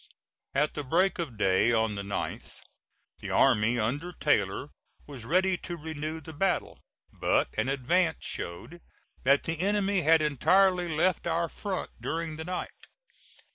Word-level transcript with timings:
At 0.55 0.73
the 0.73 0.83
break 0.83 1.19
of 1.19 1.37
day 1.37 1.71
on 1.71 1.93
the 1.93 2.01
9th, 2.01 2.63
the 3.19 3.29
army 3.29 3.77
under 3.77 4.11
Taylor 4.11 4.69
was 5.05 5.25
ready 5.25 5.57
to 5.57 5.77
renew 5.77 6.19
the 6.19 6.33
battle; 6.33 6.79
but 7.13 7.49
an 7.55 7.69
advance 7.69 8.25
showed 8.25 8.81
that 9.25 9.43
the 9.43 9.59
enemy 9.59 10.01
had 10.01 10.23
entirely 10.23 10.89
left 10.89 11.27
our 11.27 11.47
front 11.47 11.91
during 12.01 12.37
the 12.37 12.45
night. 12.45 12.87